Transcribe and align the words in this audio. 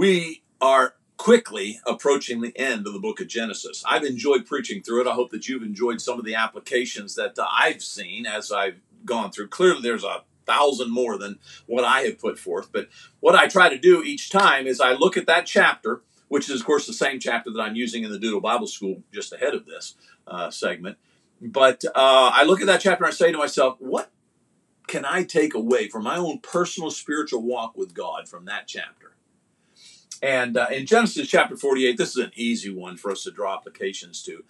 We 0.00 0.44
are 0.62 0.94
quickly 1.18 1.78
approaching 1.86 2.40
the 2.40 2.56
end 2.56 2.86
of 2.86 2.94
the 2.94 2.98
book 2.98 3.20
of 3.20 3.28
Genesis. 3.28 3.84
I've 3.86 4.02
enjoyed 4.02 4.46
preaching 4.46 4.82
through 4.82 5.02
it. 5.02 5.06
I 5.06 5.12
hope 5.12 5.30
that 5.30 5.46
you've 5.46 5.62
enjoyed 5.62 6.00
some 6.00 6.18
of 6.18 6.24
the 6.24 6.36
applications 6.36 7.16
that 7.16 7.38
uh, 7.38 7.46
I've 7.46 7.82
seen 7.82 8.24
as 8.24 8.50
I've 8.50 8.80
gone 9.04 9.30
through. 9.30 9.48
Clearly, 9.48 9.82
there's 9.82 10.02
a 10.02 10.22
thousand 10.46 10.90
more 10.90 11.18
than 11.18 11.38
what 11.66 11.84
I 11.84 12.00
have 12.04 12.18
put 12.18 12.38
forth. 12.38 12.72
But 12.72 12.88
what 13.20 13.34
I 13.34 13.46
try 13.46 13.68
to 13.68 13.76
do 13.76 14.02
each 14.02 14.30
time 14.30 14.66
is 14.66 14.80
I 14.80 14.92
look 14.92 15.18
at 15.18 15.26
that 15.26 15.44
chapter, 15.44 16.00
which 16.28 16.48
is, 16.48 16.60
of 16.60 16.66
course, 16.66 16.86
the 16.86 16.94
same 16.94 17.20
chapter 17.20 17.50
that 17.50 17.60
I'm 17.60 17.76
using 17.76 18.02
in 18.02 18.10
the 18.10 18.18
Doodle 18.18 18.40
Bible 18.40 18.68
School 18.68 19.02
just 19.12 19.34
ahead 19.34 19.52
of 19.52 19.66
this 19.66 19.96
uh, 20.26 20.50
segment. 20.50 20.96
But 21.42 21.84
uh, 21.84 22.30
I 22.32 22.44
look 22.44 22.62
at 22.62 22.66
that 22.68 22.80
chapter 22.80 23.04
and 23.04 23.12
I 23.12 23.14
say 23.14 23.32
to 23.32 23.36
myself, 23.36 23.76
what 23.80 24.10
can 24.86 25.04
I 25.04 25.24
take 25.24 25.52
away 25.52 25.88
from 25.90 26.04
my 26.04 26.16
own 26.16 26.38
personal 26.38 26.90
spiritual 26.90 27.42
walk 27.42 27.76
with 27.76 27.92
God 27.92 28.30
from 28.30 28.46
that 28.46 28.66
chapter? 28.66 29.10
And 30.22 30.56
uh, 30.56 30.66
in 30.70 30.86
Genesis 30.86 31.28
chapter 31.28 31.56
48, 31.56 31.96
this 31.96 32.10
is 32.10 32.24
an 32.24 32.32
easy 32.34 32.72
one 32.72 32.96
for 32.96 33.10
us 33.10 33.22
to 33.24 33.30
draw 33.30 33.56
applications 33.56 34.22
to. 34.24 34.44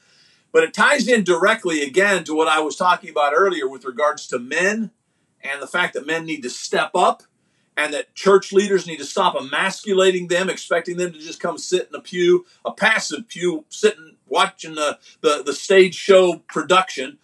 But 0.53 0.65
it 0.65 0.75
ties 0.75 1.07
in 1.07 1.23
directly 1.23 1.83
again 1.83 2.25
to 2.25 2.35
what 2.35 2.49
I 2.49 2.61
was 2.61 2.77
talking 2.77 3.11
about 3.11 3.35
earlier 3.37 3.69
with 3.69 3.85
regards 3.85 4.27
to 4.29 4.39
men 4.39 4.91
and 5.43 5.63
the 5.63 5.67
fact 5.67 5.95
that 5.95 6.07
men 6.07 6.27
need 6.27 6.43
to 6.43 6.51
step 6.51 6.91
up 6.95 7.23
and 7.77 7.95
that 7.95 8.15
church 8.15 8.53
leaders 8.53 8.87
need 8.87 8.99
to 8.99 9.05
stop 9.05 9.35
emasculating 9.35 10.29
them, 10.29 10.51
expecting 10.51 10.97
them 10.97 11.13
to 11.13 11.19
just 11.19 11.41
come 11.41 11.57
sit 11.57 11.89
in 11.89 11.95
a 11.95 12.03
pew, 12.03 12.45
a 12.65 12.73
passive 12.73 13.29
pew, 13.29 13.65
sitting 13.69 14.17
watching 14.27 14.75
the, 14.75 14.99
the, 15.23 15.43
the 15.45 15.53
stage 15.53 15.95
show 15.95 16.43
production, 16.49 17.19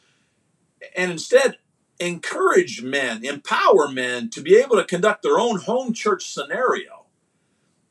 and 0.97 1.11
instead 1.11 1.59
encourage 1.99 2.83
men, 2.83 3.25
empower 3.25 3.89
men 3.89 4.31
to 4.31 4.41
be 4.41 4.57
able 4.57 4.77
to 4.77 4.85
conduct 4.85 5.23
their 5.23 5.39
own 5.39 5.59
home 5.61 5.93
church 5.93 6.27
scenario. 6.27 6.96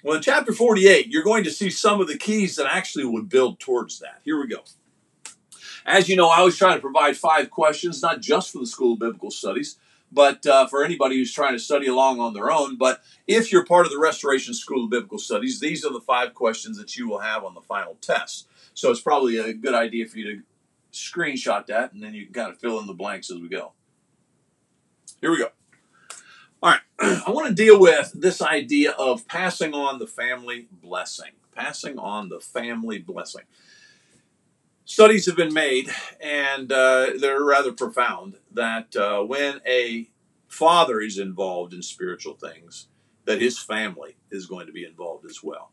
Well, 0.05 0.17
in 0.17 0.21
chapter 0.21 0.53
48, 0.53 1.07
you're 1.07 1.23
going 1.23 1.43
to 1.45 1.49
see 1.49 1.71
some 1.71 1.99
of 1.99 2.07
the 2.07 2.15
keys 2.15 2.57
that 2.57 2.67
actually 2.67 3.05
would 3.05 3.27
build 3.27 3.59
towards 3.59 3.97
that. 4.01 4.21
Here 4.23 4.39
we 4.39 4.45
go. 4.45 4.63
As 5.83 6.07
you 6.07 6.15
know, 6.15 6.29
I 6.29 6.37
always 6.37 6.57
try 6.57 6.75
to 6.75 6.79
provide 6.79 7.17
five 7.17 7.49
questions, 7.49 8.03
not 8.03 8.21
just 8.21 8.51
for 8.51 8.59
the 8.59 8.67
School 8.67 8.93
of 8.93 8.99
Biblical 8.99 9.31
Studies, 9.31 9.79
but 10.11 10.45
uh, 10.45 10.67
for 10.67 10.83
anybody 10.83 11.15
who's 11.15 11.33
trying 11.33 11.53
to 11.53 11.59
study 11.59 11.87
along 11.87 12.19
on 12.19 12.35
their 12.35 12.51
own. 12.51 12.77
But 12.77 13.01
if 13.25 13.51
you're 13.51 13.65
part 13.65 13.87
of 13.87 13.91
the 13.91 13.97
Restoration 13.97 14.53
School 14.53 14.83
of 14.83 14.91
Biblical 14.91 15.17
Studies, 15.17 15.59
these 15.59 15.83
are 15.83 15.91
the 15.91 15.99
five 15.99 16.35
questions 16.35 16.77
that 16.77 16.95
you 16.95 17.09
will 17.09 17.21
have 17.21 17.43
on 17.43 17.55
the 17.55 17.61
final 17.61 17.97
test. 17.99 18.47
So 18.75 18.91
it's 18.91 19.01
probably 19.01 19.39
a 19.39 19.55
good 19.55 19.73
idea 19.73 20.05
for 20.05 20.19
you 20.19 20.35
to 20.35 20.43
screenshot 20.93 21.65
that, 21.65 21.93
and 21.93 22.03
then 22.03 22.13
you 22.13 22.25
can 22.25 22.33
kind 22.33 22.51
of 22.51 22.59
fill 22.59 22.79
in 22.79 22.85
the 22.85 22.93
blanks 22.93 23.31
as 23.31 23.39
we 23.39 23.49
go. 23.49 23.71
Here 25.19 25.31
we 25.31 25.39
go. 25.39 25.49
I 26.99 27.29
want 27.29 27.47
to 27.47 27.53
deal 27.53 27.79
with 27.79 28.11
this 28.13 28.41
idea 28.41 28.91
of 28.91 29.27
passing 29.27 29.73
on 29.73 29.99
the 29.99 30.07
family 30.07 30.67
blessing. 30.71 31.31
Passing 31.53 31.97
on 31.97 32.29
the 32.29 32.39
family 32.39 32.99
blessing 32.99 33.43
studies 34.85 35.25
have 35.25 35.35
been 35.35 35.53
made, 35.53 35.89
and 36.21 36.71
uh, 36.71 37.09
they're 37.19 37.43
rather 37.43 37.73
profound, 37.73 38.35
that 38.53 38.95
uh, 38.95 39.21
when 39.23 39.59
a 39.67 40.09
father 40.47 41.01
is 41.01 41.17
involved 41.17 41.73
in 41.73 41.81
spiritual 41.81 42.35
things, 42.35 42.87
that 43.25 43.41
his 43.41 43.59
family 43.59 44.15
is 44.31 44.45
going 44.45 44.67
to 44.67 44.71
be 44.71 44.85
involved 44.85 45.25
as 45.25 45.43
well. 45.43 45.71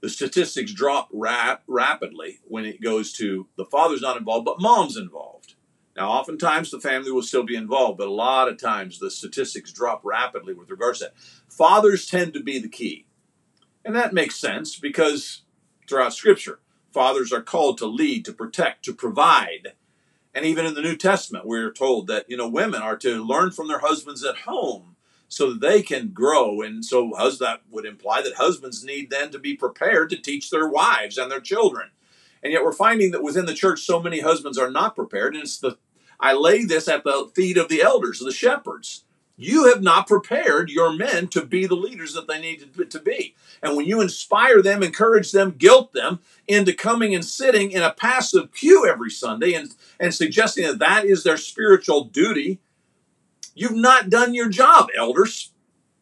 The 0.00 0.08
statistics 0.08 0.72
drop 0.72 1.10
rap- 1.12 1.62
rapidly 1.68 2.40
when 2.48 2.64
it 2.64 2.80
goes 2.80 3.12
to 3.14 3.46
the 3.56 3.66
father's 3.66 4.00
not 4.00 4.16
involved, 4.16 4.46
but 4.46 4.60
mom's 4.60 4.96
involved. 4.96 5.54
Now, 5.96 6.10
oftentimes 6.10 6.70
the 6.70 6.80
family 6.80 7.10
will 7.10 7.22
still 7.22 7.42
be 7.42 7.56
involved, 7.56 7.98
but 7.98 8.08
a 8.08 8.12
lot 8.12 8.48
of 8.48 8.58
times 8.58 8.98
the 8.98 9.10
statistics 9.10 9.72
drop 9.72 10.00
rapidly 10.04 10.54
with 10.54 10.70
regards 10.70 11.00
to 11.00 11.06
that. 11.06 11.14
Fathers 11.52 12.06
tend 12.06 12.32
to 12.34 12.42
be 12.42 12.58
the 12.58 12.68
key. 12.68 13.06
And 13.84 13.94
that 13.96 14.14
makes 14.14 14.36
sense 14.36 14.78
because 14.78 15.42
throughout 15.88 16.14
Scripture, 16.14 16.60
Fathers 16.92 17.32
are 17.32 17.42
called 17.42 17.78
to 17.78 17.86
lead, 17.86 18.24
to 18.24 18.32
protect, 18.32 18.84
to 18.84 18.94
provide. 18.94 19.74
And 20.34 20.44
even 20.44 20.66
in 20.66 20.74
the 20.74 20.82
New 20.82 20.96
Testament, 20.96 21.46
we're 21.46 21.72
told 21.72 22.06
that, 22.06 22.26
you 22.28 22.36
know, 22.36 22.48
women 22.48 22.82
are 22.82 22.96
to 22.98 23.24
learn 23.24 23.50
from 23.50 23.68
their 23.68 23.80
husbands 23.80 24.24
at 24.24 24.38
home 24.38 24.96
so 25.28 25.50
that 25.50 25.60
they 25.60 25.82
can 25.82 26.08
grow. 26.08 26.60
And 26.62 26.84
so 26.84 27.12
that 27.40 27.62
would 27.70 27.86
imply 27.86 28.22
that 28.22 28.34
husbands 28.34 28.84
need 28.84 29.10
then 29.10 29.30
to 29.30 29.38
be 29.38 29.54
prepared 29.54 30.10
to 30.10 30.16
teach 30.16 30.50
their 30.50 30.68
wives 30.68 31.18
and 31.18 31.30
their 31.30 31.40
children. 31.40 31.90
And 32.42 32.52
yet 32.52 32.64
we're 32.64 32.72
finding 32.72 33.10
that 33.10 33.22
within 33.22 33.46
the 33.46 33.54
church, 33.54 33.82
so 33.82 34.00
many 34.00 34.20
husbands 34.20 34.58
are 34.58 34.70
not 34.70 34.96
prepared. 34.96 35.34
And 35.34 35.42
it's 35.42 35.58
the, 35.58 35.76
I 36.18 36.32
lay 36.32 36.64
this 36.64 36.88
at 36.88 37.04
the 37.04 37.30
feet 37.34 37.56
of 37.56 37.68
the 37.68 37.82
elders, 37.82 38.20
the 38.20 38.32
shepherds. 38.32 39.04
You 39.36 39.68
have 39.68 39.80
not 39.80 40.06
prepared 40.06 40.68
your 40.68 40.92
men 40.92 41.28
to 41.28 41.46
be 41.46 41.66
the 41.66 41.74
leaders 41.74 42.12
that 42.12 42.28
they 42.28 42.38
need 42.38 42.74
to, 42.90 43.00
be. 43.00 43.34
And 43.62 43.74
when 43.74 43.86
you 43.86 44.02
inspire 44.02 44.60
them, 44.60 44.82
encourage 44.82 45.32
them, 45.32 45.52
guilt 45.52 45.94
them 45.94 46.20
into 46.46 46.74
coming 46.74 47.14
and 47.14 47.24
sitting 47.24 47.70
in 47.70 47.82
a 47.82 47.90
passive 47.90 48.52
pew 48.52 48.86
every 48.86 49.10
Sunday 49.10 49.54
and, 49.54 49.74
and 49.98 50.14
suggesting 50.14 50.66
that 50.66 50.78
that 50.80 51.06
is 51.06 51.24
their 51.24 51.38
spiritual 51.38 52.04
duty, 52.04 52.60
you've 53.54 53.72
not 53.72 54.10
done 54.10 54.34
your 54.34 54.50
job, 54.50 54.88
elders. 54.94 55.52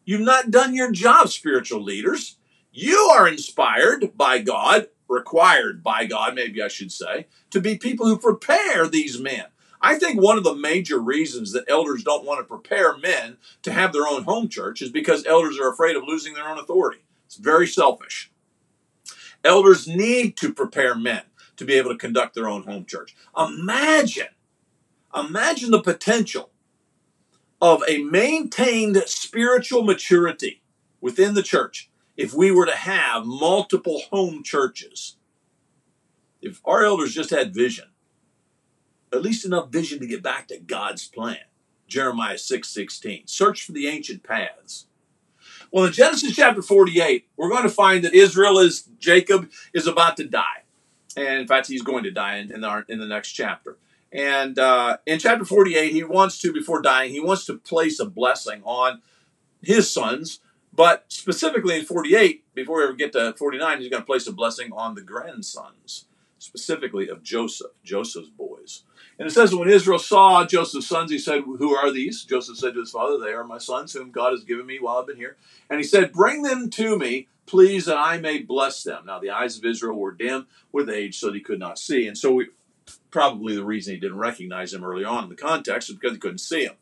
You've 0.03 0.19
not 0.19 0.51
done 0.51 0.75
your 0.75 0.91
job, 0.91 1.29
spiritual 1.29 1.81
leaders. 1.81 2.35
You 2.73 2.97
are 3.13 3.25
inspired 3.25 4.17
by 4.17 4.39
God, 4.39 4.87
required 5.09 5.83
by 5.83 6.05
God, 6.05 6.35
maybe 6.35 6.61
I 6.61 6.67
should 6.67 6.91
say, 6.91 7.27
to 7.49 7.59
be 7.59 7.77
people 7.77 8.05
who 8.05 8.17
prepare 8.17 8.87
these 8.87 9.19
men. 9.19 9.45
I 9.81 9.95
think 9.95 10.21
one 10.21 10.37
of 10.37 10.43
the 10.43 10.55
major 10.55 10.99
reasons 10.99 11.51
that 11.53 11.65
elders 11.67 12.03
don't 12.03 12.25
want 12.25 12.39
to 12.39 12.43
prepare 12.43 12.97
men 12.97 13.37
to 13.63 13.71
have 13.71 13.93
their 13.93 14.07
own 14.07 14.23
home 14.23 14.49
church 14.49 14.81
is 14.81 14.91
because 14.91 15.25
elders 15.25 15.57
are 15.57 15.71
afraid 15.71 15.95
of 15.95 16.03
losing 16.05 16.33
their 16.33 16.47
own 16.47 16.59
authority. 16.59 17.01
It's 17.25 17.37
very 17.37 17.67
selfish. 17.67 18.31
Elders 19.43 19.87
need 19.87 20.35
to 20.37 20.53
prepare 20.53 20.95
men 20.95 21.21
to 21.55 21.65
be 21.65 21.73
able 21.73 21.91
to 21.91 21.97
conduct 21.97 22.35
their 22.35 22.47
own 22.47 22.63
home 22.63 22.85
church. 22.85 23.15
Imagine, 23.37 24.27
imagine 25.15 25.71
the 25.71 25.81
potential 25.81 26.51
of 27.61 27.81
a 27.87 27.99
maintained 27.99 28.97
spiritual 29.05 29.83
maturity 29.83 30.61
within 31.01 31.33
the 31.33 31.43
church 31.43 31.88
if 32.19 32.33
we 32.33 32.51
were 32.51 32.65
to 32.65 32.75
have 32.75 33.25
multiple 33.25 34.01
home 34.11 34.43
churches. 34.43 35.15
If 36.41 36.59
our 36.65 36.83
elders 36.83 37.13
just 37.13 37.29
had 37.29 37.53
vision, 37.53 37.85
at 39.13 39.21
least 39.21 39.45
enough 39.45 39.69
vision 39.69 40.01
to 40.01 40.05
get 40.05 40.21
back 40.21 40.49
to 40.49 40.59
God's 40.59 41.07
plan. 41.07 41.37
Jeremiah 41.87 42.37
6 42.37 42.67
16. 42.67 43.23
Search 43.25 43.63
for 43.63 43.71
the 43.71 43.87
ancient 43.87 44.23
paths. 44.23 44.87
Well, 45.71 45.85
in 45.85 45.93
Genesis 45.93 46.35
chapter 46.35 46.61
48, 46.61 47.25
we're 47.37 47.49
going 47.49 47.63
to 47.63 47.69
find 47.69 48.03
that 48.03 48.13
Israel 48.13 48.59
is, 48.59 48.89
Jacob 48.99 49.49
is 49.73 49.87
about 49.87 50.17
to 50.17 50.25
die. 50.25 50.63
And 51.15 51.39
in 51.39 51.47
fact, 51.47 51.67
he's 51.67 51.83
going 51.83 52.03
to 52.03 52.11
die 52.11 52.37
in, 52.37 52.53
in, 52.53 52.65
our, 52.65 52.83
in 52.89 52.99
the 52.99 53.07
next 53.07 53.31
chapter. 53.31 53.77
And 54.11 54.59
uh, 54.59 54.97
in 55.05 55.19
chapter 55.19 55.45
48, 55.45 55.93
he 55.93 56.03
wants 56.03 56.41
to, 56.41 56.51
before 56.51 56.81
dying, 56.81 57.11
he 57.11 57.21
wants 57.21 57.45
to 57.45 57.57
place 57.57 57.97
a 57.97 58.05
blessing 58.05 58.61
on 58.65 59.01
his 59.61 59.89
sons. 59.89 60.41
But 60.79 61.03
specifically 61.09 61.77
in 61.77 61.83
48, 61.83 62.55
before 62.55 62.77
we 62.77 62.83
ever 62.85 62.93
get 62.93 63.11
to 63.11 63.33
49, 63.33 63.81
he's 63.81 63.89
going 63.89 64.01
to 64.01 64.05
place 64.05 64.27
a 64.27 64.31
blessing 64.31 64.71
on 64.71 64.95
the 64.95 65.01
grandsons, 65.01 66.05
specifically 66.37 67.09
of 67.09 67.21
Joseph, 67.21 67.71
Joseph's 67.83 68.29
boys. 68.29 68.83
And 69.19 69.27
it 69.27 69.31
says, 69.31 69.53
when 69.53 69.69
Israel 69.69 69.99
saw 69.99 70.45
Joseph's 70.45 70.87
sons, 70.87 71.11
he 71.11 71.19
said, 71.19 71.41
Who 71.41 71.75
are 71.75 71.91
these? 71.91 72.23
Joseph 72.23 72.55
said 72.55 72.75
to 72.75 72.79
his 72.79 72.91
father, 72.91 73.17
They 73.17 73.33
are 73.33 73.43
my 73.43 73.57
sons, 73.57 73.91
whom 73.91 74.11
God 74.11 74.31
has 74.31 74.45
given 74.45 74.65
me 74.65 74.79
while 74.79 74.99
I've 74.99 75.07
been 75.07 75.17
here. 75.17 75.35
And 75.69 75.81
he 75.81 75.83
said, 75.83 76.13
Bring 76.13 76.43
them 76.43 76.69
to 76.69 76.97
me, 76.97 77.27
please, 77.45 77.83
that 77.87 77.97
I 77.97 78.17
may 78.17 78.39
bless 78.39 78.81
them. 78.81 79.05
Now, 79.05 79.19
the 79.19 79.31
eyes 79.31 79.57
of 79.57 79.65
Israel 79.65 79.99
were 79.99 80.13
dim 80.13 80.47
with 80.71 80.89
age, 80.89 81.19
so 81.19 81.25
that 81.27 81.35
he 81.35 81.41
could 81.41 81.59
not 81.59 81.77
see. 81.77 82.07
And 82.07 82.17
so, 82.17 82.31
we, 82.31 82.47
probably 83.11 83.53
the 83.53 83.65
reason 83.65 83.95
he 83.95 83.99
didn't 83.99 84.17
recognize 84.17 84.73
him 84.73 84.85
early 84.85 85.03
on 85.03 85.25
in 85.25 85.29
the 85.29 85.35
context 85.35 85.89
is 85.89 85.97
because 85.97 86.13
he 86.13 86.19
couldn't 86.19 86.37
see 86.37 86.63
him. 86.63 86.75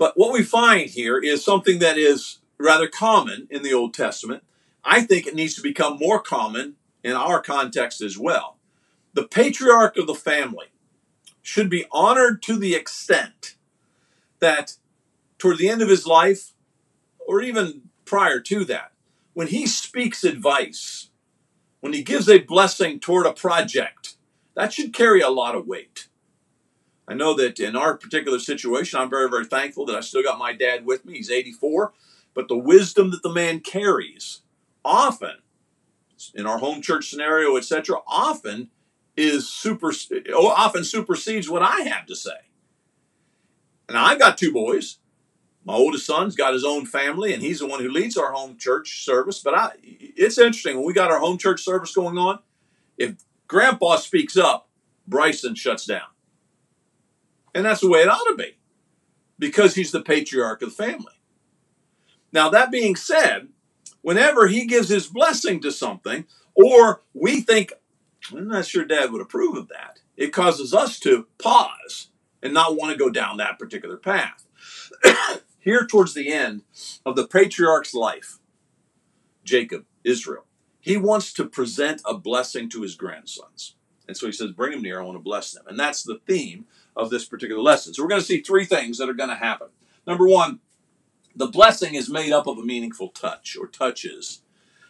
But 0.00 0.14
what 0.16 0.32
we 0.32 0.42
find 0.42 0.88
here 0.88 1.18
is 1.18 1.44
something 1.44 1.80
that 1.80 1.98
is 1.98 2.38
rather 2.64 2.88
common 2.88 3.48
in 3.50 3.62
the 3.62 3.72
Old 3.72 3.94
Testament. 3.94 4.42
I 4.84 5.02
think 5.02 5.26
it 5.26 5.34
needs 5.34 5.54
to 5.54 5.62
become 5.62 5.98
more 5.98 6.20
common 6.20 6.76
in 7.02 7.12
our 7.12 7.42
context 7.42 8.00
as 8.00 8.18
well. 8.18 8.56
The 9.14 9.26
patriarch 9.26 9.96
of 9.96 10.06
the 10.06 10.14
family 10.14 10.66
should 11.42 11.70
be 11.70 11.86
honored 11.90 12.42
to 12.42 12.56
the 12.56 12.74
extent 12.74 13.56
that 14.40 14.76
toward 15.38 15.58
the 15.58 15.68
end 15.68 15.82
of 15.82 15.88
his 15.88 16.06
life, 16.06 16.52
or 17.26 17.40
even 17.40 17.82
prior 18.04 18.40
to 18.40 18.64
that, 18.66 18.92
when 19.32 19.48
he 19.48 19.66
speaks 19.66 20.22
advice, 20.24 21.08
when 21.80 21.92
he 21.92 22.02
gives 22.02 22.28
a 22.28 22.38
blessing 22.38 23.00
toward 23.00 23.26
a 23.26 23.32
project, 23.32 24.14
that 24.54 24.72
should 24.72 24.92
carry 24.92 25.20
a 25.20 25.30
lot 25.30 25.54
of 25.54 25.66
weight. 25.66 26.08
I 27.08 27.14
know 27.14 27.34
that 27.34 27.58
in 27.58 27.74
our 27.74 27.96
particular 27.96 28.38
situation, 28.38 29.00
I'm 29.00 29.10
very, 29.10 29.28
very 29.28 29.46
thankful 29.46 29.86
that 29.86 29.96
I 29.96 30.00
still 30.00 30.22
got 30.22 30.38
my 30.38 30.52
dad 30.52 30.84
with 30.84 31.04
me. 31.04 31.14
He's 31.14 31.30
84, 31.30 31.92
but 32.34 32.48
the 32.48 32.56
wisdom 32.56 33.10
that 33.10 33.22
the 33.22 33.32
man 33.32 33.60
carries 33.60 34.42
often, 34.84 35.36
in 36.34 36.46
our 36.46 36.58
home 36.58 36.82
church 36.82 37.08
scenario, 37.08 37.56
etc., 37.56 37.96
often 38.06 38.70
is 39.16 39.48
super 39.48 39.92
oh, 40.34 40.48
often 40.48 40.84
supersedes 40.84 41.48
what 41.48 41.62
I 41.62 41.80
have 41.80 42.06
to 42.06 42.16
say. 42.16 42.30
And 43.88 43.98
I've 43.98 44.18
got 44.18 44.38
two 44.38 44.52
boys, 44.52 44.98
My 45.64 45.74
oldest 45.74 46.06
son's 46.06 46.36
got 46.36 46.54
his 46.54 46.64
own 46.64 46.86
family, 46.86 47.34
and 47.34 47.42
he's 47.42 47.58
the 47.58 47.66
one 47.66 47.80
who 47.80 47.90
leads 47.90 48.16
our 48.16 48.32
home 48.32 48.56
church 48.56 49.04
service. 49.04 49.40
But 49.40 49.54
I, 49.54 49.72
it's 49.82 50.38
interesting 50.38 50.76
when 50.76 50.86
we 50.86 50.92
got 50.92 51.10
our 51.10 51.18
home 51.18 51.38
church 51.38 51.62
service 51.62 51.94
going 51.94 52.16
on. 52.16 52.38
If 52.96 53.16
Grandpa 53.46 53.96
speaks 53.96 54.36
up, 54.36 54.68
Bryson 55.06 55.54
shuts 55.54 55.86
down, 55.86 56.08
and 57.54 57.64
that's 57.64 57.80
the 57.80 57.90
way 57.90 58.00
it 58.00 58.08
ought 58.08 58.24
to 58.28 58.36
be, 58.36 58.56
because 59.38 59.74
he's 59.74 59.90
the 59.90 60.02
patriarch 60.02 60.62
of 60.62 60.76
the 60.76 60.82
family. 60.82 61.19
Now 62.32 62.48
that 62.50 62.70
being 62.70 62.96
said, 62.96 63.48
whenever 64.02 64.46
he 64.46 64.66
gives 64.66 64.88
his 64.88 65.06
blessing 65.06 65.60
to 65.60 65.72
something, 65.72 66.26
or 66.54 67.02
we 67.14 67.40
think, 67.40 67.72
I'm 68.32 68.48
not 68.48 68.66
sure 68.66 68.84
Dad 68.84 69.12
would 69.12 69.22
approve 69.22 69.56
of 69.56 69.68
that, 69.68 70.00
it 70.16 70.32
causes 70.32 70.74
us 70.74 70.98
to 71.00 71.26
pause 71.38 72.08
and 72.42 72.54
not 72.54 72.76
want 72.76 72.92
to 72.92 72.98
go 72.98 73.10
down 73.10 73.36
that 73.36 73.58
particular 73.58 73.96
path. 73.96 74.46
Here, 75.58 75.86
towards 75.86 76.14
the 76.14 76.32
end 76.32 76.62
of 77.04 77.16
the 77.16 77.26
patriarch's 77.26 77.94
life, 77.94 78.38
Jacob, 79.44 79.84
Israel, 80.04 80.44
he 80.78 80.96
wants 80.96 81.32
to 81.34 81.44
present 81.44 82.00
a 82.06 82.16
blessing 82.16 82.68
to 82.70 82.82
his 82.82 82.94
grandsons. 82.94 83.74
And 84.08 84.16
so 84.16 84.26
he 84.26 84.32
says, 84.32 84.52
Bring 84.52 84.72
them 84.72 84.82
near, 84.82 85.00
I 85.00 85.04
want 85.04 85.16
to 85.16 85.22
bless 85.22 85.52
them. 85.52 85.64
And 85.68 85.78
that's 85.78 86.02
the 86.02 86.20
theme 86.26 86.64
of 86.96 87.10
this 87.10 87.26
particular 87.26 87.62
lesson. 87.62 87.94
So 87.94 88.02
we're 88.02 88.08
going 88.08 88.20
to 88.20 88.26
see 88.26 88.40
three 88.40 88.64
things 88.64 88.98
that 88.98 89.08
are 89.08 89.14
going 89.14 89.28
to 89.28 89.36
happen. 89.36 89.68
Number 90.06 90.26
one, 90.26 90.60
the 91.34 91.46
blessing 91.46 91.94
is 91.94 92.10
made 92.10 92.32
up 92.32 92.46
of 92.46 92.58
a 92.58 92.62
meaningful 92.62 93.08
touch 93.08 93.56
or 93.58 93.66
touches, 93.66 94.42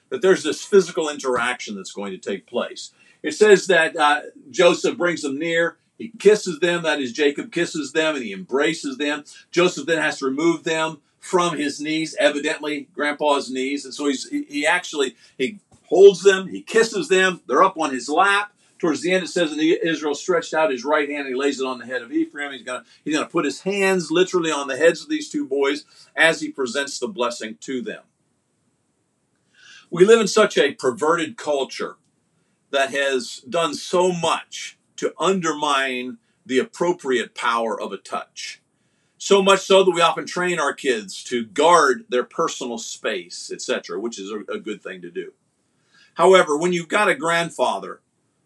that 0.08 0.22
there's 0.22 0.42
this 0.42 0.64
physical 0.64 1.08
interaction 1.08 1.76
that's 1.76 1.92
going 1.92 2.12
to 2.12 2.18
take 2.18 2.46
place. 2.46 2.92
It 3.22 3.32
says 3.32 3.66
that 3.66 3.96
uh, 3.96 4.20
Joseph 4.50 4.96
brings 4.96 5.22
them 5.22 5.38
near, 5.38 5.76
he 5.98 6.12
kisses 6.18 6.60
them, 6.60 6.82
that 6.82 7.00
is, 7.00 7.12
Jacob 7.12 7.52
kisses 7.52 7.92
them, 7.92 8.16
and 8.16 8.24
he 8.24 8.32
embraces 8.32 8.96
them. 8.96 9.24
Joseph 9.50 9.86
then 9.86 10.00
has 10.00 10.18
to 10.18 10.24
remove 10.24 10.64
them 10.64 11.02
from 11.18 11.58
his 11.58 11.78
knees, 11.80 12.16
evidently 12.18 12.88
grandpa's 12.94 13.50
knees, 13.50 13.84
and 13.84 13.92
so 13.92 14.06
he's 14.06 14.26
he 14.30 14.66
actually 14.66 15.14
he 15.36 15.60
holds 15.84 16.22
them, 16.22 16.48
he 16.48 16.62
kisses 16.62 17.08
them, 17.08 17.42
they're 17.46 17.62
up 17.62 17.78
on 17.78 17.92
his 17.92 18.08
lap. 18.08 18.54
Towards 18.80 19.02
the 19.02 19.12
end, 19.12 19.24
it 19.24 19.28
says, 19.28 19.52
and 19.52 19.60
Israel 19.60 20.14
stretched 20.14 20.54
out 20.54 20.70
his 20.70 20.86
right 20.86 21.08
hand 21.08 21.26
and 21.26 21.28
he 21.28 21.34
lays 21.34 21.60
it 21.60 21.66
on 21.66 21.78
the 21.78 21.86
head 21.86 22.00
of 22.00 22.10
Ephraim. 22.10 22.52
He's 22.52 22.62
going 22.62 22.82
he's 23.04 23.14
gonna 23.14 23.28
put 23.28 23.44
his 23.44 23.60
hands 23.60 24.10
literally 24.10 24.50
on 24.50 24.68
the 24.68 24.76
heads 24.78 25.02
of 25.02 25.10
these 25.10 25.28
two 25.28 25.46
boys 25.46 25.84
as 26.16 26.40
he 26.40 26.50
presents 26.50 26.98
the 26.98 27.06
blessing 27.06 27.58
to 27.60 27.82
them. 27.82 28.02
We 29.90 30.06
live 30.06 30.20
in 30.20 30.28
such 30.28 30.56
a 30.56 30.72
perverted 30.72 31.36
culture 31.36 31.96
that 32.70 32.90
has 32.90 33.42
done 33.48 33.74
so 33.74 34.12
much 34.12 34.78
to 34.96 35.12
undermine 35.18 36.16
the 36.46 36.58
appropriate 36.58 37.34
power 37.34 37.78
of 37.78 37.92
a 37.92 37.98
touch. 37.98 38.62
So 39.18 39.42
much 39.42 39.60
so 39.60 39.84
that 39.84 39.90
we 39.90 40.00
often 40.00 40.24
train 40.24 40.58
our 40.58 40.72
kids 40.72 41.22
to 41.24 41.44
guard 41.44 42.06
their 42.08 42.24
personal 42.24 42.78
space, 42.78 43.50
etc., 43.52 44.00
which 44.00 44.18
is 44.18 44.30
a, 44.30 44.54
a 44.54 44.58
good 44.58 44.82
thing 44.82 45.02
to 45.02 45.10
do. 45.10 45.34
However, 46.14 46.56
when 46.56 46.72
you've 46.72 46.88
got 46.88 47.10
a 47.10 47.14
grandfather 47.14 48.00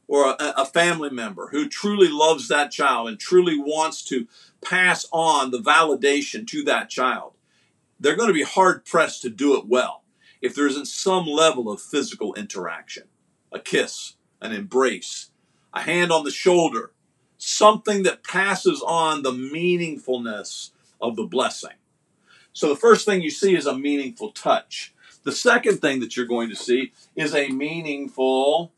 or 0.06 0.30
a, 0.30 0.36
a, 0.58 0.66
family 0.66 1.10
member 1.10 1.48
who 1.48 1.68
truly 1.68 2.08
loves 2.08 2.48
that 2.48 2.70
child 2.70 3.08
and 3.08 3.18
truly 3.18 3.56
wants 3.56 4.02
to 4.04 4.26
pass 4.62 5.06
on 5.12 5.50
the 5.50 5.58
validation 5.58 6.46
to 6.46 6.62
that 6.64 6.90
child, 6.90 7.32
they're 7.98 8.16
going 8.16 8.28
to 8.28 8.34
be 8.34 8.42
hard 8.42 8.84
pressed 8.84 9.22
to 9.22 9.30
do 9.30 9.56
it 9.56 9.66
well 9.66 10.02
if 10.42 10.54
there 10.54 10.66
isn't 10.66 10.86
some 10.86 11.26
level 11.26 11.70
of 11.70 11.80
physical 11.80 12.34
interaction 12.34 13.04
a 13.52 13.60
kiss, 13.60 14.14
an 14.42 14.50
embrace, 14.50 15.30
a 15.72 15.80
hand 15.80 16.10
on 16.10 16.24
the 16.24 16.30
shoulder, 16.30 16.90
something 17.38 18.02
that 18.02 18.24
passes 18.24 18.82
on 18.84 19.22
the 19.22 19.30
meaningfulness 19.30 20.70
of 21.00 21.14
the 21.14 21.22
blessing. 21.22 21.76
So 22.52 22.68
the 22.68 22.76
first 22.76 23.06
thing 23.06 23.22
you 23.22 23.30
see 23.30 23.54
is 23.54 23.66
a 23.66 23.78
meaningful 23.78 24.32
touch. 24.32 24.92
The 25.22 25.30
second 25.30 25.78
thing 25.78 26.00
that 26.00 26.16
you're 26.16 26.26
going 26.26 26.48
to 26.50 26.56
see 26.56 26.92
is 27.14 27.32
a 27.32 27.48
meaningful 27.48 28.72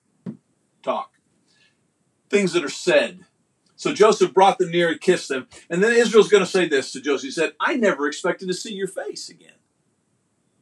talk 0.82 1.15
things 2.28 2.52
that 2.52 2.64
are 2.64 2.68
said. 2.68 3.20
So 3.76 3.92
Joseph 3.92 4.32
brought 4.32 4.58
them 4.58 4.70
near 4.70 4.90
and 4.90 5.00
kissed 5.00 5.28
them. 5.28 5.48
And 5.68 5.82
then 5.82 5.92
Israel's 5.92 6.28
going 6.28 6.44
to 6.44 6.50
say 6.50 6.66
this 6.66 6.92
to 6.92 7.00
Joseph. 7.00 7.24
He 7.24 7.30
said, 7.30 7.52
I 7.60 7.76
never 7.76 8.06
expected 8.06 8.48
to 8.48 8.54
see 8.54 8.72
your 8.72 8.88
face 8.88 9.28
again. 9.28 9.52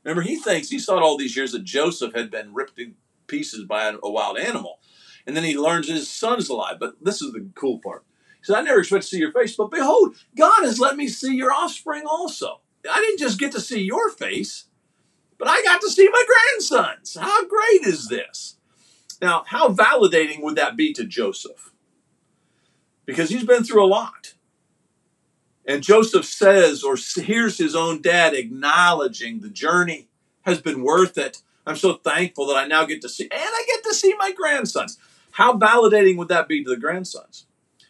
Remember, 0.02 0.22
he 0.22 0.36
thinks, 0.36 0.68
he's 0.68 0.84
thought 0.84 1.02
all 1.02 1.16
these 1.16 1.36
years 1.36 1.52
that 1.52 1.64
Joseph 1.64 2.14
had 2.14 2.30
been 2.30 2.52
ripped 2.52 2.78
in 2.78 2.96
pieces 3.26 3.64
by 3.64 3.84
a 4.02 4.10
wild 4.10 4.36
animal. 4.36 4.80
And 5.26 5.36
then 5.36 5.44
he 5.44 5.56
learns 5.56 5.88
his 5.88 6.10
son's 6.10 6.48
alive. 6.48 6.76
But 6.78 7.02
this 7.02 7.22
is 7.22 7.32
the 7.32 7.48
cool 7.54 7.78
part. 7.78 8.04
He 8.40 8.44
said, 8.44 8.56
I 8.56 8.62
never 8.62 8.80
expected 8.80 9.04
to 9.04 9.08
see 9.08 9.18
your 9.18 9.32
face, 9.32 9.56
but 9.56 9.70
behold, 9.70 10.16
God 10.36 10.64
has 10.64 10.78
let 10.78 10.96
me 10.96 11.08
see 11.08 11.34
your 11.34 11.50
offspring 11.52 12.02
also. 12.06 12.60
I 12.90 13.00
didn't 13.00 13.20
just 13.20 13.40
get 13.40 13.52
to 13.52 13.60
see 13.60 13.80
your 13.80 14.10
face, 14.10 14.66
but 15.38 15.48
I 15.48 15.62
got 15.62 15.80
to 15.80 15.88
see 15.88 16.06
my 16.10 16.24
grandsons. 16.26 17.16
How 17.18 17.46
great 17.46 17.86
is 17.86 18.08
this? 18.08 18.58
Now, 19.24 19.44
how 19.46 19.70
validating 19.70 20.42
would 20.42 20.56
that 20.56 20.76
be 20.76 20.92
to 20.92 21.02
Joseph? 21.02 21.72
Because 23.06 23.30
he's 23.30 23.46
been 23.46 23.64
through 23.64 23.82
a 23.82 23.88
lot. 23.88 24.34
And 25.64 25.82
Joseph 25.82 26.26
says 26.26 26.84
or 26.84 26.96
hears 26.96 27.56
his 27.56 27.74
own 27.74 28.02
dad 28.02 28.34
acknowledging 28.34 29.40
the 29.40 29.48
journey 29.48 30.08
has 30.42 30.60
been 30.60 30.82
worth 30.82 31.16
it. 31.16 31.40
I'm 31.66 31.76
so 31.76 31.94
thankful 31.94 32.46
that 32.48 32.56
I 32.58 32.66
now 32.66 32.84
get 32.84 33.00
to 33.00 33.08
see, 33.08 33.24
and 33.24 33.32
I 33.32 33.64
get 33.66 33.82
to 33.84 33.94
see 33.94 34.14
my 34.18 34.30
grandsons. 34.30 34.98
How 35.30 35.56
validating 35.56 36.18
would 36.18 36.28
that 36.28 36.46
be 36.46 36.62
to 36.62 36.68
the 36.68 36.76
grandsons? 36.76 37.46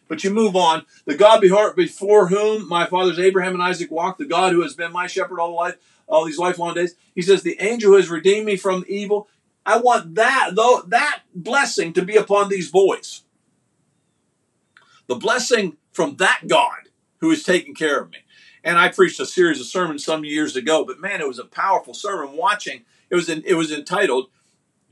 But 0.07 0.23
you 0.23 0.29
move 0.29 0.55
on. 0.55 0.85
The 1.03 1.17
God 1.17 1.41
before 1.75 2.27
whom 2.29 2.65
my 2.69 2.85
fathers 2.85 3.19
Abraham 3.19 3.55
and 3.55 3.63
Isaac 3.63 3.91
walked, 3.91 4.19
the 4.19 4.25
God 4.25 4.53
who 4.53 4.61
has 4.61 4.73
been 4.73 4.93
my 4.93 5.07
shepherd 5.07 5.41
all 5.41 5.53
life, 5.53 5.75
all 6.07 6.23
these 6.23 6.37
lifelong 6.37 6.75
days. 6.75 6.95
He 7.13 7.21
says, 7.21 7.43
The 7.43 7.57
angel 7.59 7.91
who 7.91 7.97
has 7.97 8.09
redeemed 8.09 8.45
me 8.45 8.55
from 8.55 8.85
evil. 8.87 9.27
I 9.65 9.77
want 9.77 10.15
that, 10.15 10.51
though, 10.53 10.83
that 10.87 11.21
blessing 11.33 11.93
to 11.93 12.03
be 12.03 12.15
upon 12.15 12.49
these 12.49 12.69
boys. 12.69 13.23
The 15.07 15.15
blessing 15.15 15.77
from 15.91 16.17
that 16.17 16.41
God 16.47 16.89
who 17.19 17.31
is 17.31 17.43
taking 17.43 17.73
care 17.73 17.99
of 17.99 18.11
me. 18.11 18.19
And 18.63 18.77
I 18.77 18.89
preached 18.89 19.19
a 19.19 19.25
series 19.25 19.59
of 19.59 19.67
sermons 19.67 20.03
some 20.03 20.25
years 20.25 20.55
ago, 20.55 20.85
but 20.85 20.99
man, 20.99 21.21
it 21.21 21.27
was 21.27 21.39
a 21.39 21.45
powerful 21.45 21.93
sermon 21.93 22.35
watching. 22.35 22.83
It 23.09 23.15
was 23.15 23.29
in, 23.29 23.43
it 23.45 23.53
was 23.53 23.71
entitled 23.71 24.29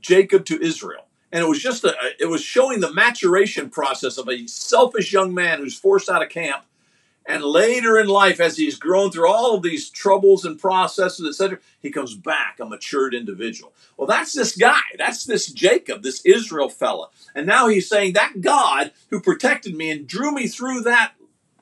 Jacob 0.00 0.44
to 0.46 0.62
Israel. 0.62 1.06
And 1.32 1.42
it 1.42 1.48
was 1.48 1.60
just 1.60 1.82
a 1.82 1.94
it 2.20 2.26
was 2.26 2.42
showing 2.42 2.78
the 2.78 2.92
maturation 2.92 3.68
process 3.68 4.18
of 4.18 4.28
a 4.28 4.46
selfish 4.46 5.12
young 5.12 5.34
man 5.34 5.58
who's 5.58 5.76
forced 5.76 6.08
out 6.08 6.22
of 6.22 6.28
camp 6.28 6.64
and 7.26 7.42
later 7.42 7.98
in 7.98 8.06
life, 8.06 8.38
as 8.38 8.58
he's 8.58 8.78
grown 8.78 9.10
through 9.10 9.28
all 9.28 9.54
of 9.54 9.62
these 9.62 9.88
troubles 9.88 10.44
and 10.44 10.58
processes, 10.58 11.26
etc., 11.26 11.58
he 11.80 11.90
comes 11.90 12.14
back 12.14 12.58
a 12.60 12.66
matured 12.66 13.14
individual. 13.14 13.72
Well, 13.96 14.06
that's 14.06 14.34
this 14.34 14.54
guy. 14.54 14.82
That's 14.98 15.24
this 15.24 15.50
Jacob, 15.50 16.02
this 16.02 16.20
Israel 16.26 16.68
fella. 16.68 17.08
And 17.34 17.46
now 17.46 17.68
he's 17.68 17.88
saying 17.88 18.12
that 18.12 18.42
God 18.42 18.92
who 19.08 19.20
protected 19.20 19.74
me 19.74 19.90
and 19.90 20.06
drew 20.06 20.32
me 20.32 20.48
through 20.48 20.82
that 20.82 21.14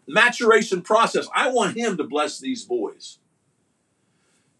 maturation 0.06 0.82
process, 0.82 1.28
I 1.34 1.50
want 1.50 1.76
him 1.76 1.96
to 1.96 2.04
bless 2.04 2.38
these 2.38 2.64
boys. 2.64 3.18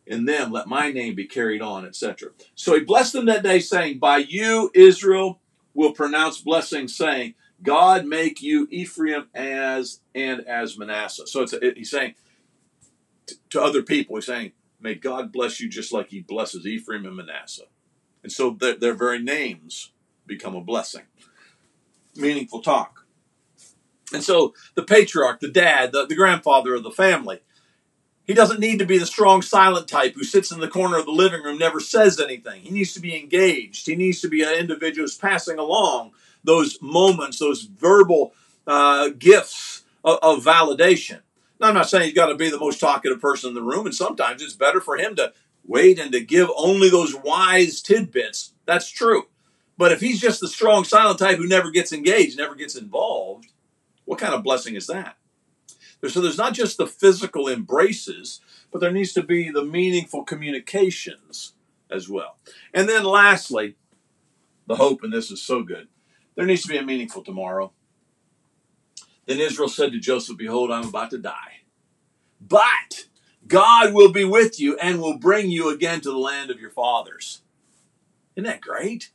In 0.07 0.25
them, 0.25 0.53
let 0.53 0.67
my 0.67 0.91
name 0.91 1.15
be 1.15 1.27
carried 1.27 1.63
on, 1.63 1.85
etc. 1.87 2.31
So 2.55 2.75
he 2.75 2.81
blessed 2.81 3.13
them 3.13 3.27
that 3.27 3.43
day, 3.43 3.61
saying, 3.61 3.99
By 3.99 4.19
you, 4.19 4.71
Israel, 4.75 5.41
will 5.75 5.93
pronounce 5.93 6.41
blessing, 6.41 6.89
saying, 6.89 7.35
God 7.63 8.07
make 8.07 8.43
you 8.43 8.67
Ephraim 8.71 9.29
as 9.35 10.01
and 10.15 10.41
as 10.47 10.77
Manasseh. 10.77 11.27
So 11.27 11.43
it's 11.43 11.53
it, 11.53 11.77
he's 11.77 11.91
saying 11.91 12.15
to, 13.51 13.63
other 13.63 13.83
people, 13.83 14.17
he's 14.17 14.27
saying, 14.27 14.53
may 14.81 14.95
God 14.95 15.33
bless 15.33 15.61
you 15.61 15.69
just 15.69 15.93
like 15.93 16.09
he 16.09 16.21
blesses 16.21 16.67
Ephraim 16.67 17.07
and 17.07 17.17
Manasseh. 17.17 17.67
And 18.23 18.33
so 18.33 18.51
their, 18.51 18.77
their 18.77 18.95
very 18.95 19.23
names 19.23 19.93
become 20.27 20.55
a 20.55 20.61
blessing. 20.61 21.03
Meaningful 22.17 22.63
talk. 22.63 23.07
And 24.13 24.23
so 24.23 24.55
the 24.75 24.83
patriarch, 24.83 25.41
the 25.41 25.51
dad, 25.51 25.93
the, 25.93 26.07
the 26.07 26.15
grandfather 26.15 26.75
of 26.75 26.83
the 26.83 26.91
family, 26.91 27.41
he 28.27 28.35
doesn't 28.35 28.61
need 28.61 28.79
to 28.79 28.87
be 28.87 28.99
the 28.99 29.07
strong, 29.07 29.43
silent 29.43 29.89
type 29.89 30.15
who 30.15 30.25
sits 30.25 30.53
in 30.53 30.61
the 30.61 30.69
corner 30.69 30.97
of 30.97 31.07
the 31.07 31.13
living 31.13 31.43
room, 31.43 31.59
never 31.59 31.81
says 31.81 32.21
anything. 32.21 32.63
He 32.63 32.71
needs 32.71 32.95
to 32.95 33.01
be 33.01 33.19
engaged. 33.19 33.87
He 33.87 33.97
needs 33.97 34.21
to 34.21 34.29
be 34.29 34.43
an 34.43 34.55
individual 34.55 35.05
who's 35.05 35.17
passing 35.17 35.59
along 35.59 36.13
those 36.45 36.81
moments, 36.81 37.39
those 37.39 37.63
verbal 37.63 38.33
uh, 38.67 39.11
gifts 39.19 39.85
of, 40.05 40.19
of 40.23 40.45
validation. 40.45 41.21
Now, 41.61 41.69
I'm 41.69 41.75
not 41.75 41.89
saying 41.89 42.05
he's 42.05 42.15
got 42.15 42.27
to 42.27 42.37
be 42.37 42.51
the 42.51 42.59
most 42.59 42.81
talkative 42.81 43.21
person 43.21 43.49
in 43.49 43.55
the 43.55 43.63
room, 43.63 43.87
and 43.87 43.95
sometimes 43.95 44.43
it's 44.43 44.55
better 44.55 44.81
for 44.81 44.97
him 44.97 45.15
to 45.17 45.33
wait 45.65 45.99
and 45.99 46.13
to 46.13 46.21
give 46.21 46.49
only 46.57 46.91
those 46.91 47.15
wise 47.15 47.81
tidbits. 47.81 48.53
That's 48.67 48.89
true. 48.89 49.27
But 49.79 49.93
if 49.93 50.01
he's 50.01 50.21
just 50.21 50.41
the 50.41 50.49
strong, 50.49 50.85
silent 50.85 51.19
type 51.19 51.39
who 51.39 51.47
never 51.47 51.71
gets 51.71 51.93
engaged, 51.93 52.37
never 52.37 52.55
gets 52.55 52.77
involved, 52.77 53.49
what 54.05 54.19
kind 54.19 54.35
of 54.35 54.43
blessing 54.43 54.75
is 54.75 54.87
that? 54.89 55.17
So 56.09 56.21
there's 56.21 56.39
not 56.39 56.55
just 56.55 56.79
the 56.79 56.87
physical 56.87 57.49
embraces, 57.49 58.41
but 58.73 58.81
there 58.81 58.91
needs 58.91 59.13
to 59.13 59.23
be 59.23 59.51
the 59.51 59.65
meaningful 59.65 60.25
communications 60.25 61.55
as 61.91 62.09
well. 62.09 62.39
And 62.75 62.89
then 62.89 63.05
lastly, 63.05 63.77
the 64.67 64.77
hope, 64.77 65.03
and 65.05 65.13
this 65.13 65.31
is 65.31 65.41
so 65.41 65.63
good, 65.63 65.89
there 66.35 66.47
needs 66.47 66.63
to 66.63 66.69
be 66.69 66.79
a 66.79 66.83
meaningful 66.83 67.23
tomorrow. 67.23 67.73
Then 69.27 69.39
Israel 69.39 69.69
said 69.69 69.93
to 69.93 70.01
Joseph, 70.01 70.37
Behold, 70.37 70.73
I'm 70.73 70.89
about 70.89 71.11
to 71.11 71.19
die. 71.19 71.61
But 72.41 73.07
God 73.47 73.95
will 73.95 74.11
be 74.11 74.25
with 74.25 74.59
you 74.59 74.77
and 74.79 75.01
will 75.01 75.19
bring 75.19 75.51
you 75.51 75.69
again 75.69 76.01
to 76.01 76.11
the 76.11 76.19
land 76.19 76.51
of 76.51 76.61
your 76.61 76.71
fathers. 76.71 77.43
Isn't 78.35 78.49
that 78.49 78.61
great? 78.61 79.11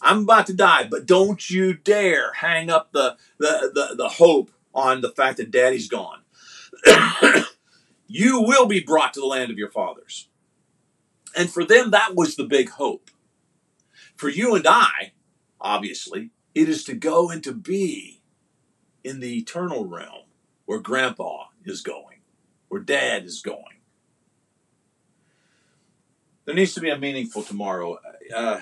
I'm 0.00 0.22
about 0.22 0.46
to 0.46 0.54
die, 0.54 0.86
but 0.88 1.06
don't 1.06 1.50
you 1.50 1.74
dare 1.74 2.32
hang 2.34 2.70
up 2.70 2.92
the, 2.92 3.16
the, 3.38 3.70
the, 3.74 3.96
the 3.96 4.08
hope 4.08 4.50
on 4.74 5.00
the 5.00 5.10
fact 5.10 5.38
that 5.38 5.50
daddy's 5.50 5.88
gone. 5.88 6.20
you 8.06 8.40
will 8.42 8.66
be 8.66 8.80
brought 8.80 9.14
to 9.14 9.20
the 9.20 9.26
land 9.26 9.50
of 9.50 9.58
your 9.58 9.70
fathers. 9.70 10.28
And 11.36 11.50
for 11.50 11.64
them, 11.64 11.90
that 11.90 12.14
was 12.14 12.36
the 12.36 12.44
big 12.44 12.70
hope. 12.70 13.10
For 14.16 14.28
you 14.28 14.54
and 14.54 14.66
I, 14.66 15.12
obviously, 15.60 16.30
it 16.54 16.68
is 16.68 16.84
to 16.84 16.94
go 16.94 17.30
and 17.30 17.42
to 17.44 17.52
be 17.52 18.20
in 19.02 19.20
the 19.20 19.38
eternal 19.38 19.86
realm 19.86 20.24
where 20.66 20.78
grandpa 20.78 21.46
is 21.64 21.80
going, 21.80 22.18
where 22.68 22.80
dad 22.80 23.24
is 23.24 23.40
going. 23.40 23.64
There 26.44 26.54
needs 26.54 26.74
to 26.74 26.80
be 26.80 26.90
a 26.90 26.98
meaningful 26.98 27.42
tomorrow. 27.42 27.98
Uh, 28.34 28.60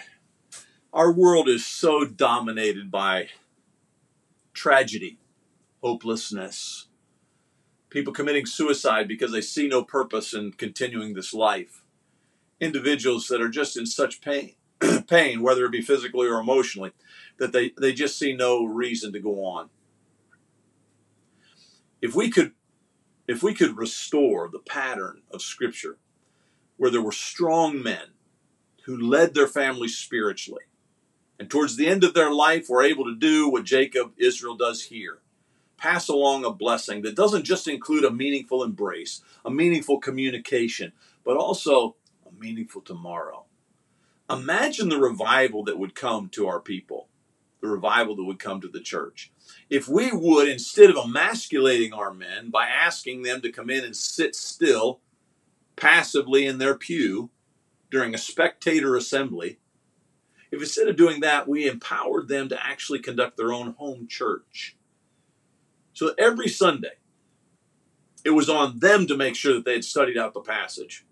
our 0.93 1.13
world 1.13 1.49
is 1.49 1.65
so 1.65 2.05
dominated 2.05 2.91
by 2.91 3.29
tragedy, 4.53 5.19
hopelessness, 5.83 6.89
people 7.89 8.13
committing 8.13 8.47
suicide 8.47 9.09
because 9.09 9.33
they 9.33 9.41
see 9.41 9.69
no 9.69 9.83
purpose 9.83 10.33
in 10.35 10.53
continuing 10.53 11.15
this 11.15 11.35
life, 11.35 11.83
individuals 12.61 13.29
that 13.29 13.41
are 13.41 13.49
just 13.49 13.77
in 13.77 13.87
such 13.87 14.21
pain, 14.21 14.55
pain, 15.09 15.43
whether 15.43 15.65
it 15.65 15.73
be 15.73 15.83
physically 15.83 16.29
or 16.29 16.41
emotionally, 16.41 16.93
that 17.39 17.53
they, 17.53 17.73
they 17.81 17.93
just 17.93 18.19
see 18.19 18.35
no 18.35 18.65
reason 18.65 19.13
to 19.13 19.21
go 19.21 19.45
on. 19.45 19.71
If 22.01 22.15
we 22.15 22.31
could 22.31 22.53
if 23.29 23.45
we 23.45 23.55
could 23.55 23.79
restore 23.79 24.49
the 24.49 24.59
pattern 24.59 25.23
of 25.31 25.41
scripture 25.41 25.99
where 26.77 26.91
there 26.91 27.01
were 27.01 27.13
strong 27.13 27.81
men 27.81 28.09
who 28.87 28.99
led 28.99 29.35
their 29.35 29.47
families 29.47 29.97
spiritually 29.97 30.65
and 31.39 31.49
towards 31.49 31.77
the 31.77 31.87
end 31.87 32.03
of 32.03 32.13
their 32.13 32.33
life 32.33 32.69
were 32.69 32.83
able 32.83 33.05
to 33.05 33.15
do 33.15 33.49
what 33.49 33.63
Jacob 33.63 34.13
Israel 34.19 34.57
does 34.57 34.83
here 34.85 35.21
pass 35.81 36.09
along 36.09 36.45
a 36.45 36.53
blessing 36.53 37.03
that 37.03 37.17
doesn't 37.17 37.45
just 37.45 37.67
include 37.67 38.05
a 38.05 38.11
meaningful 38.11 38.63
embrace, 38.63 39.23
a 39.45 39.51
meaningful 39.51 39.99
communication, 39.99 40.93
but 41.25 41.37
also 41.37 41.97
a 42.27 42.33
meaningful 42.39 42.83
tomorrow. 42.83 43.47
Imagine 44.29 44.91
the 44.91 44.99
revival 44.99 45.65
that 45.65 45.79
would 45.79 45.95
come 45.95 46.29
to 46.29 46.47
our 46.47 46.61
people, 46.61 47.09
the 47.61 47.69
revival 47.69 48.15
that 48.15 48.25
would 48.25 48.39
come 48.39 48.61
to 48.61 48.69
the 48.69 48.81
church. 48.81 49.33
If 49.69 49.89
we 49.89 50.13
would, 50.13 50.49
instead 50.49 50.91
of 50.91 50.97
emasculating 50.97 51.93
our 51.93 52.13
men 52.13 52.51
by 52.51 52.69
asking 52.69 53.23
them 53.23 53.41
to 53.41 53.51
come 53.51 53.71
in 53.71 53.85
and 53.85 53.97
sit 53.97 54.37
still 54.37 55.01
passively 55.77 56.47
in 56.47 56.59
their 56.59 56.77
pew 56.77 57.31
during 57.91 58.15
a 58.15 58.19
spectator 58.19 58.97
assembly, 58.97 59.59
if 60.53 60.61
instead 60.61 60.89
of 60.89 60.97
doing 60.97 61.21
that, 61.21 61.49
we 61.49 61.67
empowered 61.67 62.29
them 62.29 62.49
to 62.51 62.67
actually 62.67 62.99
conduct 62.99 63.37
their 63.37 63.53
own 63.53 63.73
home 63.79 64.07
church. 64.09 64.77
So 65.93 66.15
every 66.19 66.49
Sunday, 66.49 66.93
it 68.25 68.31
was 68.31 68.49
on 68.49 68.79
them 68.79 69.07
to 69.07 69.17
make 69.17 69.35
sure 69.35 69.55
that 69.55 69.65
they 69.65 69.75
had 69.75 69.85
studied 69.85 70.19
out 70.19 70.35
the 70.35 70.41
passage. 70.41 71.05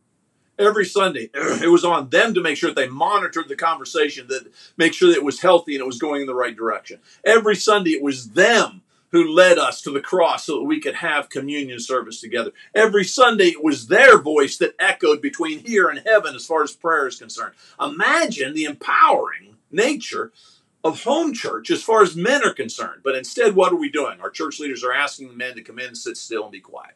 Every 0.58 0.84
Sunday, 0.84 1.30
it 1.34 1.70
was 1.70 1.84
on 1.84 2.10
them 2.10 2.34
to 2.34 2.42
make 2.42 2.56
sure 2.56 2.70
that 2.70 2.76
they 2.76 2.88
monitored 2.88 3.48
the 3.48 3.56
conversation, 3.56 4.26
that 4.28 4.52
make 4.76 4.92
sure 4.92 5.08
that 5.08 5.16
it 5.16 5.24
was 5.24 5.40
healthy 5.40 5.74
and 5.74 5.82
it 5.82 5.86
was 5.86 5.98
going 5.98 6.22
in 6.22 6.26
the 6.26 6.34
right 6.34 6.56
direction. 6.56 6.98
Every 7.24 7.54
Sunday, 7.54 7.90
it 7.90 8.02
was 8.02 8.30
them 8.30 8.82
who 9.10 9.34
led 9.34 9.58
us 9.58 9.80
to 9.82 9.90
the 9.90 10.00
cross 10.00 10.44
so 10.44 10.58
that 10.58 10.64
we 10.64 10.80
could 10.80 10.96
have 10.96 11.30
communion 11.30 11.80
service 11.80 12.20
together. 12.20 12.50
Every 12.74 13.04
Sunday, 13.04 13.46
it 13.46 13.64
was 13.64 13.86
their 13.86 14.18
voice 14.18 14.58
that 14.58 14.74
echoed 14.78 15.22
between 15.22 15.60
here 15.60 15.88
and 15.88 16.02
heaven 16.04 16.34
as 16.34 16.44
far 16.44 16.62
as 16.62 16.72
prayer 16.72 17.06
is 17.06 17.18
concerned. 17.18 17.54
Imagine 17.80 18.52
the 18.52 18.64
empowering 18.64 19.56
nature 19.70 20.32
of 20.88 21.04
home 21.04 21.32
church 21.32 21.70
as 21.70 21.82
far 21.82 22.02
as 22.02 22.16
men 22.16 22.42
are 22.44 22.54
concerned. 22.54 23.02
But 23.04 23.14
instead, 23.14 23.54
what 23.54 23.72
are 23.72 23.76
we 23.76 23.90
doing? 23.90 24.20
Our 24.20 24.30
church 24.30 24.58
leaders 24.58 24.82
are 24.82 24.92
asking 24.92 25.28
the 25.28 25.34
men 25.34 25.54
to 25.54 25.62
come 25.62 25.78
in, 25.78 25.94
sit 25.94 26.16
still, 26.16 26.44
and 26.44 26.52
be 26.52 26.60
quiet. 26.60 26.94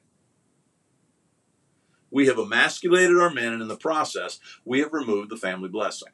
We 2.10 2.26
have 2.26 2.38
emasculated 2.38 3.18
our 3.18 3.30
men, 3.30 3.52
and 3.52 3.62
in 3.62 3.68
the 3.68 3.76
process, 3.76 4.38
we 4.64 4.80
have 4.80 4.92
removed 4.92 5.30
the 5.30 5.36
family 5.36 5.68
blessing. 5.68 6.12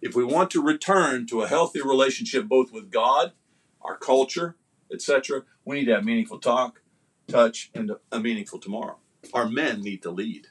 If 0.00 0.16
we 0.16 0.24
want 0.24 0.50
to 0.50 0.62
return 0.62 1.26
to 1.28 1.42
a 1.42 1.48
healthy 1.48 1.80
relationship 1.80 2.48
both 2.48 2.72
with 2.72 2.90
God, 2.90 3.32
our 3.80 3.96
culture, 3.96 4.56
etc., 4.92 5.42
we 5.64 5.76
need 5.76 5.84
to 5.84 5.94
have 5.94 6.04
meaningful 6.04 6.38
talk, 6.38 6.82
touch, 7.28 7.70
and 7.74 7.92
a 8.10 8.18
meaningful 8.18 8.58
tomorrow. 8.58 8.98
Our 9.32 9.48
men 9.48 9.80
need 9.80 10.02
to 10.02 10.10
lead. 10.10 10.48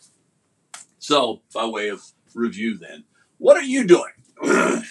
So, 1.00 1.42
by 1.54 1.66
way 1.66 1.90
of 1.90 2.02
review, 2.34 2.78
then, 2.78 3.04
what 3.38 3.58
are 3.58 3.64
you 3.64 3.86
doing 3.86 4.14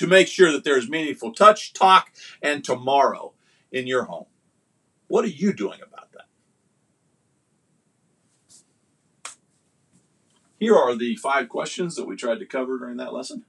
to 0.00 0.06
make 0.06 0.28
sure 0.28 0.50
that 0.50 0.64
there's 0.64 0.88
meaningful 0.88 1.30
touch, 1.30 1.74
talk, 1.74 2.10
and 2.40 2.64
tomorrow 2.64 3.34
in 3.70 3.86
your 3.86 4.04
home? 4.04 4.24
What 5.08 5.26
are 5.26 5.28
you 5.28 5.52
doing 5.52 5.78
about 5.86 6.10
that? 6.12 6.24
Here 10.58 10.74
are 10.74 10.96
the 10.96 11.16
five 11.16 11.50
questions 11.50 11.96
that 11.96 12.06
we 12.06 12.16
tried 12.16 12.38
to 12.38 12.46
cover 12.46 12.78
during 12.78 12.96
that 12.96 13.12
lesson. 13.12 13.44